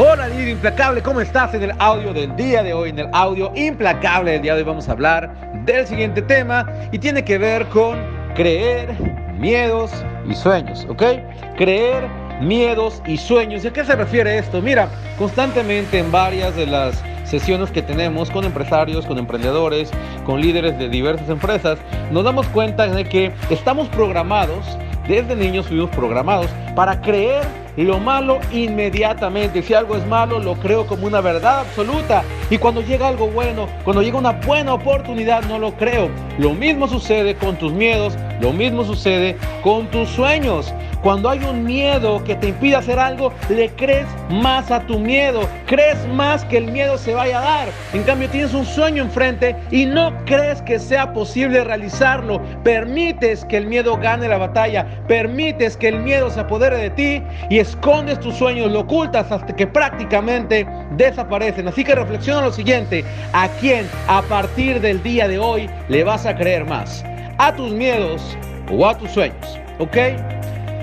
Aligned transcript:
Hola 0.00 0.28
líder 0.28 0.50
implacable, 0.50 1.02
¿cómo 1.02 1.20
estás? 1.20 1.52
En 1.54 1.64
el 1.64 1.72
audio 1.80 2.12
del 2.12 2.36
día 2.36 2.62
de 2.62 2.72
hoy, 2.72 2.90
en 2.90 3.00
el 3.00 3.08
audio 3.12 3.50
implacable 3.56 4.30
del 4.30 4.42
día 4.42 4.54
de 4.54 4.60
hoy 4.60 4.64
vamos 4.64 4.88
a 4.88 4.92
hablar 4.92 5.34
del 5.64 5.88
siguiente 5.88 6.22
tema 6.22 6.64
y 6.92 7.00
tiene 7.00 7.24
que 7.24 7.36
ver 7.36 7.66
con 7.66 7.98
creer, 8.36 8.94
miedos 9.40 9.90
y 10.24 10.36
sueños, 10.36 10.86
¿ok? 10.88 11.02
Creer, 11.56 12.08
miedos 12.40 13.02
y 13.08 13.16
sueños. 13.16 13.64
¿Y 13.64 13.66
a 13.66 13.72
qué 13.72 13.84
se 13.84 13.96
refiere 13.96 14.38
esto? 14.38 14.62
Mira, 14.62 14.88
constantemente 15.18 15.98
en 15.98 16.12
varias 16.12 16.54
de 16.54 16.66
las 16.66 17.02
sesiones 17.24 17.72
que 17.72 17.82
tenemos 17.82 18.30
con 18.30 18.44
empresarios, 18.44 19.04
con 19.04 19.18
emprendedores, 19.18 19.90
con 20.24 20.40
líderes 20.40 20.78
de 20.78 20.88
diversas 20.88 21.28
empresas, 21.28 21.76
nos 22.12 22.22
damos 22.22 22.46
cuenta 22.50 22.86
de 22.86 23.02
que 23.02 23.32
estamos 23.50 23.88
programados, 23.88 24.64
desde 25.08 25.34
niños 25.34 25.66
fuimos 25.66 25.90
programados 25.90 26.46
para 26.76 27.00
creer 27.00 27.42
lo 27.84 27.98
malo 27.98 28.40
inmediatamente. 28.52 29.62
Si 29.62 29.74
algo 29.74 29.96
es 29.96 30.06
malo, 30.06 30.38
lo 30.38 30.54
creo 30.54 30.86
como 30.86 31.06
una 31.06 31.20
verdad 31.20 31.60
absoluta. 31.60 32.24
Y 32.50 32.58
cuando 32.58 32.80
llega 32.82 33.08
algo 33.08 33.28
bueno, 33.28 33.68
cuando 33.84 34.02
llega 34.02 34.18
una 34.18 34.32
buena 34.32 34.74
oportunidad, 34.74 35.44
no 35.44 35.58
lo 35.58 35.72
creo. 35.76 36.08
Lo 36.38 36.54
mismo 36.54 36.88
sucede 36.88 37.36
con 37.36 37.56
tus 37.56 37.72
miedos, 37.72 38.16
lo 38.40 38.52
mismo 38.52 38.84
sucede 38.84 39.36
con 39.62 39.86
tus 39.88 40.08
sueños. 40.08 40.72
Cuando 41.02 41.30
hay 41.30 41.38
un 41.44 41.64
miedo 41.64 42.22
que 42.24 42.34
te 42.34 42.48
impide 42.48 42.76
hacer 42.76 42.98
algo, 42.98 43.32
le 43.48 43.70
crees 43.70 44.06
más 44.30 44.70
a 44.70 44.80
tu 44.80 44.98
miedo, 44.98 45.48
crees 45.66 46.06
más 46.08 46.44
que 46.44 46.58
el 46.58 46.72
miedo 46.72 46.98
se 46.98 47.14
vaya 47.14 47.38
a 47.38 47.42
dar. 47.42 47.68
En 47.92 48.02
cambio, 48.02 48.28
tienes 48.28 48.52
un 48.52 48.66
sueño 48.66 49.04
enfrente 49.04 49.54
y 49.70 49.86
no 49.86 50.12
crees 50.24 50.60
que 50.62 50.78
sea 50.78 51.12
posible 51.12 51.62
realizarlo. 51.62 52.42
Permites 52.64 53.44
que 53.44 53.58
el 53.58 53.66
miedo 53.66 53.96
gane 53.96 54.28
la 54.28 54.38
batalla, 54.38 54.86
permites 55.06 55.76
que 55.76 55.88
el 55.88 56.00
miedo 56.00 56.30
se 56.30 56.40
apodere 56.40 56.76
de 56.76 56.90
ti 56.90 57.22
y 57.48 57.58
escondes 57.58 58.18
tus 58.18 58.34
sueños, 58.34 58.70
lo 58.72 58.80
ocultas 58.80 59.30
hasta 59.30 59.54
que 59.54 59.66
prácticamente 59.66 60.66
desaparecen. 60.96 61.68
Así 61.68 61.84
que 61.84 61.94
reflexiona 61.94 62.42
lo 62.42 62.52
siguiente, 62.52 63.04
¿a 63.32 63.48
quién 63.60 63.88
a 64.08 64.22
partir 64.22 64.80
del 64.80 65.02
día 65.02 65.28
de 65.28 65.38
hoy 65.38 65.70
le 65.88 66.02
vas 66.02 66.26
a 66.26 66.34
creer 66.34 66.64
más? 66.64 67.04
¿A 67.38 67.54
tus 67.54 67.70
miedos 67.70 68.36
o 68.72 68.86
a 68.86 68.98
tus 68.98 69.12
sueños? 69.12 69.60
¿Ok? 69.78 69.96